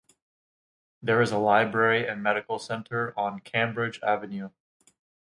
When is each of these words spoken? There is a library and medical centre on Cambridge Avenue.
There 1.03 1.21
is 1.21 1.31
a 1.31 1.37
library 1.37 2.07
and 2.07 2.23
medical 2.23 2.57
centre 2.57 3.13
on 3.15 3.39
Cambridge 3.41 3.99
Avenue. 4.01 4.49